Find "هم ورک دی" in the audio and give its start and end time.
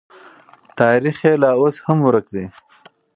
1.85-2.45